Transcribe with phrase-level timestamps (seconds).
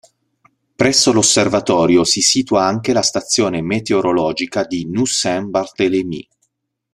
[0.75, 6.27] Presso l'osservatorio si situa anche la stazione meteorologica di Nus-Saint-Barthélemy.